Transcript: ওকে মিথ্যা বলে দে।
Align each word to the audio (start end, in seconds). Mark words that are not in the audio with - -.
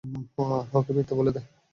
ওকে 0.73 0.91
মিথ্যা 0.95 1.13
বলে 1.17 1.31
দে। 1.35 1.41